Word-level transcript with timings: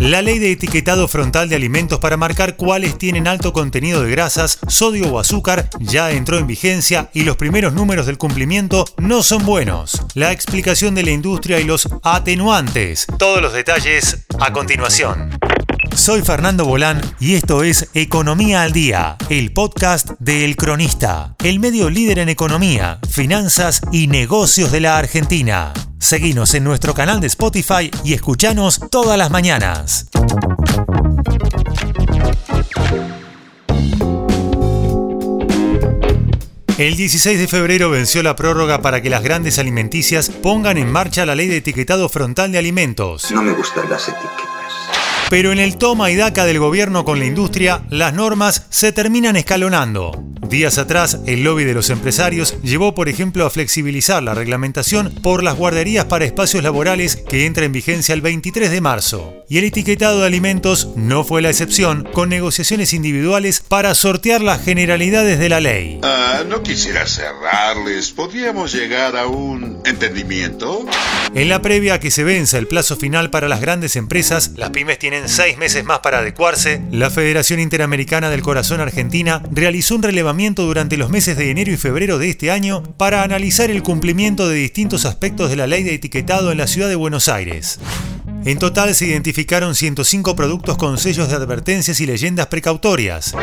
La 0.00 0.22
ley 0.22 0.38
de 0.38 0.50
etiquetado 0.50 1.06
frontal 1.08 1.48
de 1.48 1.56
alimentos 1.56 1.98
para 2.00 2.16
marcar 2.16 2.56
cuáles 2.56 2.98
tienen 2.98 3.28
alto 3.28 3.52
contenido 3.52 4.02
de 4.02 4.10
grasas, 4.10 4.58
sodio 4.66 5.06
o 5.12 5.20
azúcar 5.20 5.68
ya 5.78 6.10
entró 6.10 6.38
en 6.38 6.46
vigencia 6.46 7.10
y 7.12 7.22
los 7.22 7.36
primeros 7.36 7.74
números 7.74 8.06
del 8.06 8.18
cumplimiento 8.18 8.86
no 8.96 9.22
son 9.22 9.44
buenos. 9.44 10.02
La 10.14 10.32
explicación 10.32 10.94
de 10.94 11.02
la 11.02 11.10
industria 11.10 11.60
y 11.60 11.64
los 11.64 11.86
atenuantes. 12.02 13.06
Todos 13.18 13.40
los 13.42 13.52
detalles 13.52 14.26
a 14.40 14.52
continuación. 14.52 15.38
Soy 15.94 16.22
Fernando 16.22 16.64
Bolán 16.64 17.00
y 17.20 17.34
esto 17.34 17.62
es 17.62 17.88
Economía 17.94 18.62
al 18.62 18.72
Día, 18.72 19.16
el 19.28 19.52
podcast 19.52 20.10
de 20.18 20.44
El 20.44 20.56
Cronista, 20.56 21.36
el 21.44 21.60
medio 21.60 21.90
líder 21.90 22.20
en 22.20 22.30
economía, 22.30 22.98
finanzas 23.10 23.82
y 23.92 24.06
negocios 24.06 24.72
de 24.72 24.80
la 24.80 24.98
Argentina. 24.98 25.72
Seguinos 26.00 26.54
en 26.54 26.64
nuestro 26.64 26.94
canal 26.94 27.20
de 27.20 27.26
Spotify 27.26 27.90
y 28.04 28.14
escuchanos 28.14 28.80
todas 28.90 29.18
las 29.18 29.30
mañanas. 29.30 30.06
El 36.78 36.96
16 36.96 37.38
de 37.38 37.46
febrero 37.46 37.90
venció 37.90 38.22
la 38.22 38.34
prórroga 38.34 38.80
para 38.80 39.02
que 39.02 39.10
las 39.10 39.22
grandes 39.22 39.58
alimenticias 39.58 40.30
pongan 40.30 40.78
en 40.78 40.90
marcha 40.90 41.26
la 41.26 41.34
ley 41.34 41.48
de 41.48 41.58
etiquetado 41.58 42.08
frontal 42.08 42.50
de 42.50 42.58
alimentos. 42.58 43.30
No 43.30 43.42
me 43.42 43.52
gustan 43.52 43.88
las 43.90 44.08
etiquetas. 44.08 44.99
Pero 45.30 45.52
en 45.52 45.60
el 45.60 45.78
toma 45.78 46.10
y 46.10 46.16
daca 46.16 46.44
del 46.44 46.58
gobierno 46.58 47.04
con 47.04 47.20
la 47.20 47.24
industria, 47.24 47.84
las 47.88 48.12
normas 48.12 48.66
se 48.68 48.90
terminan 48.90 49.36
escalonando. 49.36 50.30
Días 50.50 50.78
atrás, 50.78 51.20
el 51.26 51.44
lobby 51.44 51.62
de 51.62 51.74
los 51.74 51.90
empresarios 51.90 52.60
llevó, 52.64 52.92
por 52.96 53.08
ejemplo, 53.08 53.46
a 53.46 53.50
flexibilizar 53.50 54.20
la 54.20 54.34
reglamentación 54.34 55.14
por 55.22 55.44
las 55.44 55.54
guarderías 55.54 56.06
para 56.06 56.24
espacios 56.24 56.64
laborales 56.64 57.14
que 57.14 57.46
entra 57.46 57.64
en 57.64 57.70
vigencia 57.70 58.12
el 58.12 58.20
23 58.20 58.68
de 58.68 58.80
marzo. 58.80 59.32
Y 59.48 59.58
el 59.58 59.64
etiquetado 59.64 60.18
de 60.18 60.26
alimentos 60.26 60.88
no 60.96 61.22
fue 61.22 61.40
la 61.42 61.50
excepción, 61.50 62.08
con 62.12 62.30
negociaciones 62.30 62.92
individuales 62.94 63.60
para 63.60 63.94
sortear 63.94 64.40
las 64.40 64.64
generalidades 64.64 65.38
de 65.38 65.48
la 65.48 65.60
ley. 65.60 66.00
Ah, 66.02 66.42
no 66.48 66.64
quisiera 66.64 67.06
cerrarles. 67.06 68.10
¿Podríamos 68.10 68.72
llegar 68.72 69.16
a 69.16 69.28
un 69.28 69.82
entendimiento? 69.84 70.84
En 71.32 71.48
la 71.48 71.62
previa 71.62 71.94
a 71.94 72.00
que 72.00 72.10
se 72.10 72.24
venza 72.24 72.58
el 72.58 72.66
plazo 72.66 72.96
final 72.96 73.30
para 73.30 73.46
las 73.46 73.60
grandes 73.60 73.94
empresas, 73.94 74.52
las 74.56 74.70
pymes 74.70 74.98
tienen 74.98 75.19
seis 75.28 75.58
meses 75.58 75.84
más 75.84 76.00
para 76.00 76.18
adecuarse, 76.18 76.82
la 76.90 77.10
Federación 77.10 77.60
Interamericana 77.60 78.30
del 78.30 78.42
Corazón 78.42 78.80
Argentina 78.80 79.42
realizó 79.50 79.94
un 79.94 80.02
relevamiento 80.02 80.64
durante 80.64 80.96
los 80.96 81.10
meses 81.10 81.36
de 81.36 81.50
enero 81.50 81.72
y 81.72 81.76
febrero 81.76 82.18
de 82.18 82.30
este 82.30 82.50
año 82.50 82.82
para 82.96 83.22
analizar 83.22 83.70
el 83.70 83.82
cumplimiento 83.82 84.48
de 84.48 84.56
distintos 84.56 85.04
aspectos 85.04 85.50
de 85.50 85.56
la 85.56 85.66
ley 85.66 85.82
de 85.82 85.94
etiquetado 85.94 86.52
en 86.52 86.58
la 86.58 86.66
ciudad 86.66 86.88
de 86.88 86.96
Buenos 86.96 87.28
Aires. 87.28 87.78
En 88.44 88.58
total 88.58 88.94
se 88.94 89.06
identificaron 89.06 89.74
105 89.74 90.34
productos 90.34 90.78
con 90.78 90.96
sellos 90.96 91.28
de 91.28 91.36
advertencias 91.36 92.00
y 92.00 92.06
leyendas 92.06 92.46
precautorias. 92.46 93.34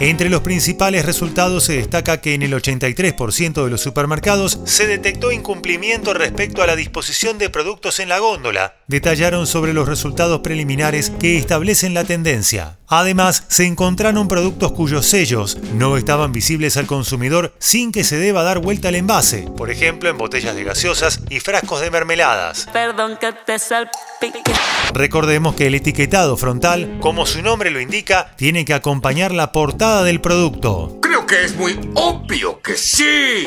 Entre 0.00 0.28
los 0.28 0.40
principales 0.40 1.04
resultados 1.04 1.64
se 1.64 1.74
destaca 1.74 2.20
que 2.20 2.34
en 2.34 2.42
el 2.42 2.52
83% 2.52 3.64
de 3.64 3.70
los 3.70 3.80
supermercados 3.80 4.58
se 4.64 4.88
detectó 4.88 5.30
incumplimiento 5.30 6.14
respecto 6.14 6.62
a 6.62 6.66
la 6.66 6.74
disposición 6.74 7.38
de 7.38 7.48
productos 7.48 8.00
en 8.00 8.08
la 8.08 8.18
góndola. 8.18 8.79
Detallaron 8.90 9.46
sobre 9.46 9.72
los 9.72 9.86
resultados 9.86 10.40
preliminares 10.40 11.10
que 11.10 11.38
establecen 11.38 11.94
la 11.94 12.02
tendencia. 12.02 12.76
Además, 12.88 13.44
se 13.46 13.64
encontraron 13.64 14.26
productos 14.26 14.72
cuyos 14.72 15.06
sellos 15.06 15.58
no 15.74 15.96
estaban 15.96 16.32
visibles 16.32 16.76
al 16.76 16.88
consumidor 16.88 17.54
sin 17.60 17.92
que 17.92 18.02
se 18.02 18.16
deba 18.16 18.42
dar 18.42 18.58
vuelta 18.58 18.88
al 18.88 18.96
envase, 18.96 19.42
por 19.56 19.70
ejemplo 19.70 20.10
en 20.10 20.18
botellas 20.18 20.56
de 20.56 20.64
gaseosas 20.64 21.20
y 21.30 21.38
frascos 21.38 21.82
de 21.82 21.92
mermeladas. 21.92 22.66
Perdón 22.72 23.16
que 23.20 23.32
te 23.32 23.58
Recordemos 24.92 25.54
que 25.54 25.68
el 25.68 25.76
etiquetado 25.76 26.36
frontal, 26.36 26.98
como 26.98 27.26
su 27.26 27.42
nombre 27.42 27.70
lo 27.70 27.80
indica, 27.80 28.34
tiene 28.36 28.64
que 28.64 28.74
acompañar 28.74 29.30
la 29.30 29.52
portada 29.52 30.02
del 30.02 30.20
producto. 30.20 30.98
Creo 31.00 31.26
que 31.26 31.44
es 31.44 31.54
muy 31.54 31.78
obvio 31.94 32.60
que 32.60 32.76
sí. 32.76 33.46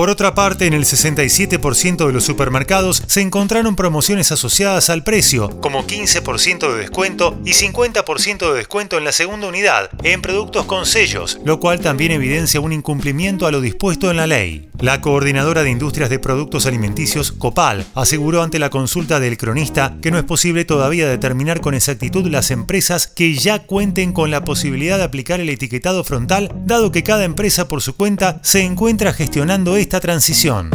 Por 0.00 0.08
otra 0.08 0.34
parte, 0.34 0.64
en 0.64 0.72
el 0.72 0.84
67% 0.84 2.06
de 2.06 2.12
los 2.14 2.24
supermercados 2.24 3.02
se 3.06 3.20
encontraron 3.20 3.76
promociones 3.76 4.32
asociadas 4.32 4.88
al 4.88 5.04
precio, 5.04 5.60
como 5.60 5.86
15% 5.86 6.72
de 6.72 6.78
descuento 6.78 7.38
y 7.44 7.50
50% 7.50 8.50
de 8.50 8.56
descuento 8.56 8.96
en 8.96 9.04
la 9.04 9.12
segunda 9.12 9.48
unidad, 9.48 9.90
en 10.02 10.22
productos 10.22 10.64
con 10.64 10.86
sellos, 10.86 11.38
lo 11.44 11.60
cual 11.60 11.80
también 11.80 12.12
evidencia 12.12 12.62
un 12.62 12.72
incumplimiento 12.72 13.46
a 13.46 13.50
lo 13.50 13.60
dispuesto 13.60 14.10
en 14.10 14.16
la 14.16 14.26
ley. 14.26 14.70
La 14.80 15.02
coordinadora 15.02 15.62
de 15.62 15.70
Industrias 15.70 16.08
de 16.08 16.18
Productos 16.18 16.64
Alimenticios, 16.64 17.32
COPAL, 17.32 17.84
aseguró 17.94 18.42
ante 18.42 18.58
la 18.58 18.70
consulta 18.70 19.20
del 19.20 19.36
cronista 19.36 19.98
que 20.00 20.10
no 20.10 20.16
es 20.16 20.24
posible 20.24 20.64
todavía 20.64 21.06
determinar 21.06 21.60
con 21.60 21.74
exactitud 21.74 22.26
las 22.28 22.50
empresas 22.50 23.06
que 23.06 23.34
ya 23.34 23.58
cuenten 23.58 24.14
con 24.14 24.30
la 24.30 24.46
posibilidad 24.46 24.96
de 24.96 25.04
aplicar 25.04 25.40
el 25.40 25.50
etiquetado 25.50 26.02
frontal, 26.04 26.50
dado 26.64 26.90
que 26.90 27.02
cada 27.02 27.24
empresa 27.24 27.68
por 27.68 27.82
su 27.82 27.94
cuenta 27.94 28.40
se 28.42 28.62
encuentra 28.62 29.12
gestionando 29.12 29.76
esta 29.90 29.98
transición. 29.98 30.70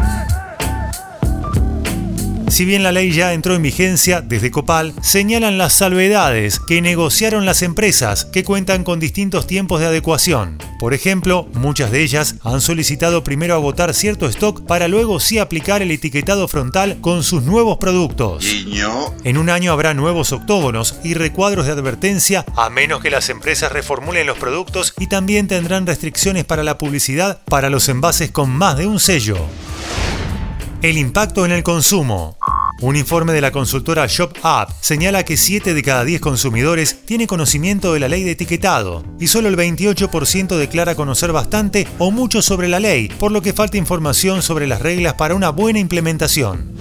Si 2.55 2.63
bien 2.63 2.83
la 2.83 2.93
ley 2.93 3.11
ya 3.11 3.33
entró 3.33 3.53
en 3.53 3.61
vigencia, 3.61 4.21
desde 4.21 4.49
Copal 4.49 4.93
señalan 5.01 5.57
las 5.57 5.73
salvedades 5.73 6.57
que 6.57 6.81
negociaron 6.81 7.45
las 7.45 7.61
empresas 7.61 8.23
que 8.23 8.45
cuentan 8.45 8.85
con 8.85 8.97
distintos 8.97 9.45
tiempos 9.45 9.81
de 9.81 9.87
adecuación. 9.87 10.57
Por 10.79 10.93
ejemplo, 10.93 11.49
muchas 11.55 11.91
de 11.91 12.01
ellas 12.01 12.35
han 12.45 12.61
solicitado 12.61 13.25
primero 13.25 13.55
agotar 13.55 13.93
cierto 13.93 14.25
stock 14.27 14.65
para 14.65 14.87
luego 14.87 15.19
sí 15.19 15.37
aplicar 15.37 15.81
el 15.81 15.91
etiquetado 15.91 16.47
frontal 16.47 16.97
con 17.01 17.23
sus 17.23 17.43
nuevos 17.43 17.77
productos. 17.77 18.45
En 19.25 19.37
un 19.37 19.49
año 19.49 19.73
habrá 19.73 19.93
nuevos 19.93 20.31
octógonos 20.31 20.95
y 21.03 21.13
recuadros 21.13 21.65
de 21.65 21.73
advertencia 21.73 22.45
a 22.55 22.69
menos 22.69 23.01
que 23.01 23.09
las 23.09 23.27
empresas 23.29 23.69
reformulen 23.69 24.27
los 24.27 24.37
productos 24.37 24.93
y 24.97 25.07
también 25.07 25.49
tendrán 25.49 25.85
restricciones 25.85 26.45
para 26.45 26.63
la 26.63 26.77
publicidad 26.77 27.41
para 27.43 27.69
los 27.69 27.89
envases 27.89 28.31
con 28.31 28.49
más 28.49 28.77
de 28.77 28.87
un 28.87 29.01
sello. 29.01 29.45
El 30.81 30.99
impacto 30.99 31.45
en 31.45 31.51
el 31.51 31.63
consumo. 31.63 32.37
Un 32.81 32.97
informe 32.97 33.31
de 33.31 33.39
la 33.39 33.51
consultora 33.51 34.05
Shop 34.05 34.33
Up 34.43 34.73
señala 34.81 35.23
que 35.23 35.37
7 35.37 35.73
de 35.73 35.81
cada 35.81 36.03
10 36.03 36.19
consumidores 36.19 37.05
tiene 37.05 37.25
conocimiento 37.25 37.93
de 37.93 38.01
la 38.01 38.09
ley 38.09 38.23
de 38.23 38.31
etiquetado 38.31 39.05
y 39.17 39.27
solo 39.27 39.47
el 39.47 39.55
28% 39.55 40.57
declara 40.57 40.93
conocer 40.95 41.31
bastante 41.31 41.87
o 41.99 42.11
mucho 42.11 42.41
sobre 42.41 42.67
la 42.67 42.81
ley, 42.81 43.07
por 43.07 43.31
lo 43.31 43.41
que 43.41 43.53
falta 43.53 43.77
información 43.77 44.41
sobre 44.41 44.67
las 44.67 44.81
reglas 44.81 45.13
para 45.13 45.35
una 45.35 45.51
buena 45.51 45.79
implementación. 45.79 46.75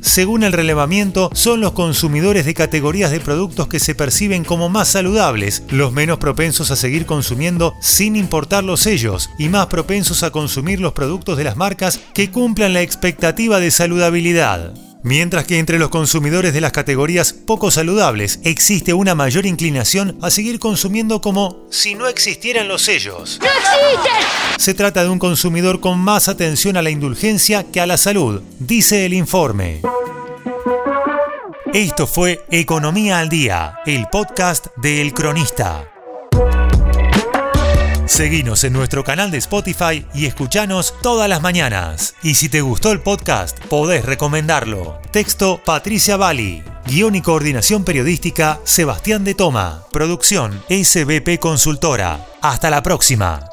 Según 0.00 0.44
el 0.44 0.52
relevamiento, 0.52 1.30
son 1.32 1.60
los 1.60 1.72
consumidores 1.72 2.44
de 2.44 2.54
categorías 2.54 3.10
de 3.10 3.18
productos 3.18 3.66
que 3.66 3.80
se 3.80 3.96
perciben 3.96 4.44
como 4.44 4.68
más 4.68 4.86
saludables, 4.86 5.64
los 5.70 5.92
menos 5.92 6.18
propensos 6.18 6.70
a 6.70 6.76
seguir 6.76 7.06
consumiendo 7.06 7.74
sin 7.80 8.14
importar 8.14 8.62
los 8.62 8.80
sellos 8.80 9.30
y 9.36 9.48
más 9.48 9.66
propensos 9.66 10.22
a 10.22 10.30
consumir 10.30 10.78
los 10.78 10.92
productos 10.92 11.36
de 11.38 11.44
las 11.44 11.56
marcas 11.56 11.98
que 12.12 12.30
cumplan 12.30 12.72
la 12.74 12.82
expectativa 12.82 13.58
de 13.58 13.72
saludabilidad. 13.72 14.74
Mientras 15.04 15.44
que 15.44 15.58
entre 15.58 15.78
los 15.78 15.90
consumidores 15.90 16.54
de 16.54 16.62
las 16.62 16.72
categorías 16.72 17.34
poco 17.34 17.70
saludables 17.70 18.40
existe 18.42 18.94
una 18.94 19.14
mayor 19.14 19.44
inclinación 19.44 20.16
a 20.22 20.30
seguir 20.30 20.58
consumiendo 20.58 21.20
como 21.20 21.66
si 21.68 21.94
no 21.94 22.08
existieran 22.08 22.68
los 22.68 22.80
sellos. 22.80 23.38
¡No 23.42 23.46
existen! 23.46 24.56
Se 24.56 24.72
trata 24.72 25.04
de 25.04 25.10
un 25.10 25.18
consumidor 25.18 25.80
con 25.80 25.98
más 25.98 26.28
atención 26.28 26.78
a 26.78 26.82
la 26.82 26.88
indulgencia 26.88 27.64
que 27.64 27.82
a 27.82 27.86
la 27.86 27.98
salud, 27.98 28.40
dice 28.58 29.04
el 29.04 29.12
informe. 29.12 29.82
Esto 31.74 32.06
fue 32.06 32.42
Economía 32.50 33.18
al 33.18 33.28
Día, 33.28 33.80
el 33.84 34.06
podcast 34.10 34.68
de 34.78 35.02
El 35.02 35.12
Cronista. 35.12 35.93
Seguinos 38.06 38.64
en 38.64 38.74
nuestro 38.74 39.02
canal 39.02 39.30
de 39.30 39.38
Spotify 39.38 40.06
y 40.14 40.26
escuchanos 40.26 40.94
todas 41.02 41.28
las 41.28 41.40
mañanas. 41.40 42.14
Y 42.22 42.34
si 42.34 42.50
te 42.50 42.60
gustó 42.60 42.92
el 42.92 43.00
podcast, 43.00 43.58
podés 43.66 44.04
recomendarlo. 44.04 45.00
Texto 45.10 45.60
Patricia 45.64 46.16
Bali. 46.16 46.62
Guión 46.86 47.14
y 47.14 47.22
coordinación 47.22 47.82
periodística 47.82 48.60
Sebastián 48.64 49.24
de 49.24 49.34
Toma. 49.34 49.84
Producción 49.90 50.62
SBP 50.68 51.38
Consultora. 51.40 52.26
Hasta 52.42 52.68
la 52.68 52.82
próxima. 52.82 53.48